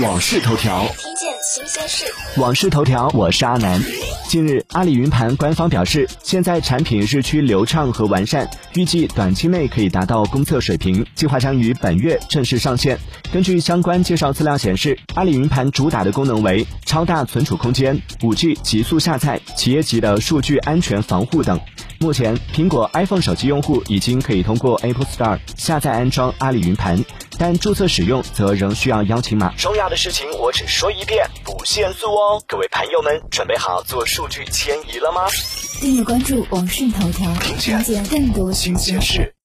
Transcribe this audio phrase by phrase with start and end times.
[0.00, 2.06] 网事头条，听见新鲜事。
[2.40, 3.78] 网事头条，我是阿南。
[4.26, 12.98] 近日，阿里云盘官方表示，现在产品日趋流畅和完善，预计短期内可以达到公测水平，计划将于本月正式上线。
[13.30, 21.60] 根据相关介绍资料显示，阿里云盘主打的功能为超大存储空间、5G 极速下载、企业级的数据安全防护等。
[22.02, 27.00] 目前，苹果 iPhone 手机用户已经可以通过 Apple Store 下载安装阿里云盘。
[27.38, 29.54] 但注册使用则仍需要邀请码。
[29.56, 32.42] 重要的事情我只说一遍，不限速哦。
[32.48, 35.20] 各位朋友们，准备好做数据迁移了吗？
[35.80, 39.32] 订阅关注网讯头条，听见更多新鲜事。